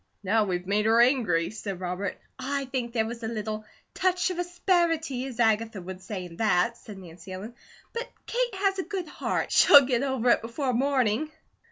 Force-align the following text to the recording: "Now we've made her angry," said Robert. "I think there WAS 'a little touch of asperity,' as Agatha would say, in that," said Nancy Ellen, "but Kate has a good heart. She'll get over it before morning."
"Now 0.23 0.45
we've 0.45 0.65
made 0.65 0.87
her 0.87 0.99
angry," 0.99 1.51
said 1.51 1.79
Robert. 1.79 2.17
"I 2.39 2.65
think 2.65 2.91
there 2.91 3.05
WAS 3.05 3.21
'a 3.21 3.27
little 3.27 3.65
touch 3.93 4.31
of 4.31 4.39
asperity,' 4.39 5.27
as 5.27 5.39
Agatha 5.39 5.79
would 5.79 6.01
say, 6.01 6.25
in 6.25 6.37
that," 6.37 6.75
said 6.75 6.97
Nancy 6.97 7.31
Ellen, 7.33 7.53
"but 7.93 8.09
Kate 8.25 8.55
has 8.55 8.79
a 8.79 8.83
good 8.83 9.05
heart. 9.07 9.51
She'll 9.51 9.85
get 9.85 10.01
over 10.01 10.31
it 10.31 10.41
before 10.41 10.73
morning." 10.73 11.29